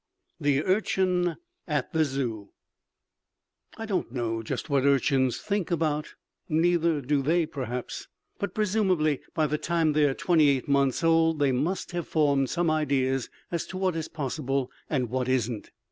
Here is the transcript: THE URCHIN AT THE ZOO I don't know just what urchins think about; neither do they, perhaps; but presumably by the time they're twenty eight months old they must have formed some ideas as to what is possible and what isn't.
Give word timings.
THE 0.39 0.63
URCHIN 0.63 1.35
AT 1.67 1.93
THE 1.93 2.03
ZOO 2.05 2.49
I 3.77 3.85
don't 3.85 4.11
know 4.11 4.41
just 4.41 4.67
what 4.67 4.83
urchins 4.83 5.37
think 5.39 5.69
about; 5.69 6.15
neither 6.49 7.01
do 7.01 7.21
they, 7.21 7.45
perhaps; 7.45 8.07
but 8.39 8.55
presumably 8.55 9.21
by 9.35 9.45
the 9.45 9.59
time 9.59 9.93
they're 9.93 10.15
twenty 10.15 10.49
eight 10.49 10.67
months 10.67 11.03
old 11.03 11.37
they 11.37 11.51
must 11.51 11.91
have 11.91 12.07
formed 12.07 12.49
some 12.49 12.71
ideas 12.71 13.29
as 13.51 13.67
to 13.67 13.77
what 13.77 13.95
is 13.95 14.07
possible 14.07 14.71
and 14.89 15.11
what 15.11 15.29
isn't. 15.29 15.69